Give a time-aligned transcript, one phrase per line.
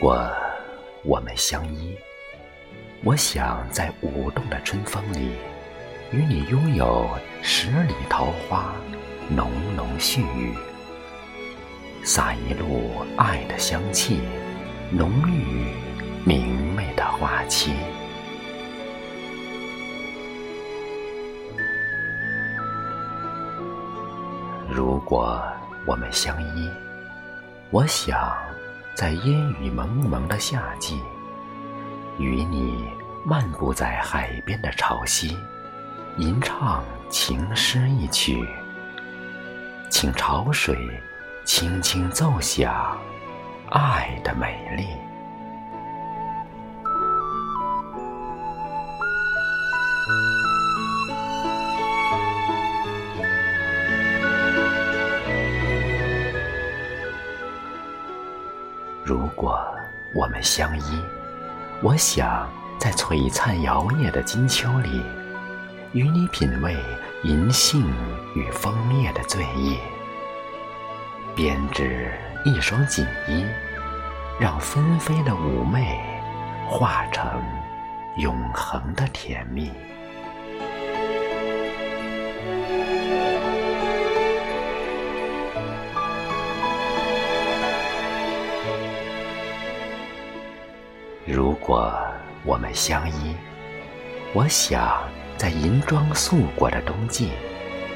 [0.00, 0.30] 果
[1.02, 1.98] 我们相依，
[3.02, 5.32] 我想在舞动的春风里，
[6.12, 7.10] 与你拥有
[7.42, 8.72] 十里桃花，
[9.28, 10.54] 浓浓絮语，
[12.04, 14.20] 洒一路爱的香气，
[14.92, 15.66] 浓郁
[16.24, 17.72] 明媚的花期。
[24.70, 25.42] 如果
[25.84, 26.70] 我们相依，
[27.70, 28.32] 我想
[28.98, 31.00] 在烟雨蒙蒙的夏季，
[32.18, 32.90] 与你
[33.24, 35.36] 漫步在海边的潮汐，
[36.16, 38.44] 吟唱情诗一曲，
[39.88, 40.76] 请潮水
[41.44, 42.98] 轻轻奏响
[43.70, 44.88] 爱的美丽。
[59.08, 59.58] 如果
[60.12, 61.02] 我们相依，
[61.82, 62.46] 我想
[62.78, 65.02] 在璀璨摇曳的金秋里，
[65.94, 66.76] 与你品味
[67.22, 67.90] 银杏
[68.34, 69.78] 与枫叶的醉意，
[71.34, 72.12] 编织
[72.44, 73.46] 一双锦衣，
[74.38, 75.98] 让纷飞的妩媚
[76.68, 77.42] 化成
[78.18, 79.70] 永恒的甜蜜。
[91.68, 91.92] 果
[92.46, 93.36] 我们相依，
[94.32, 95.02] 我想
[95.36, 97.32] 在银装素裹的冬季，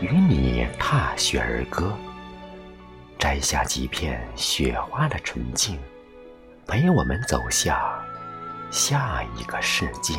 [0.00, 1.92] 与你踏雪而歌，
[3.18, 5.78] 摘下几片雪花的纯净，
[6.66, 7.78] 陪我们走向
[8.70, 10.16] 下一个世纪。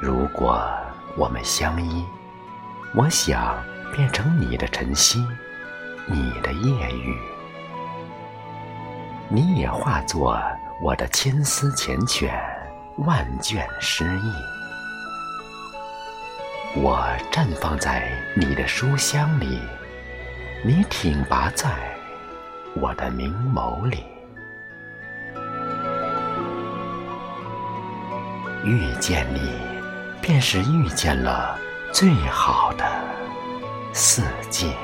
[0.00, 0.64] 如果
[1.16, 2.04] 我们相依，
[2.96, 3.62] 我想
[3.94, 5.22] 变成你的晨曦，
[6.06, 7.14] 你的夜雨，
[9.28, 10.42] 你也化作
[10.80, 12.30] 我的千丝缱绻，
[13.04, 14.32] 万卷诗意。
[16.74, 19.60] 我绽放在你的书香里，
[20.64, 21.68] 你挺拔在
[22.76, 24.04] 我的明眸里。
[28.64, 29.52] 遇见你，
[30.22, 31.58] 便是遇见了。
[31.98, 32.84] 最好的
[33.94, 34.74] 四季。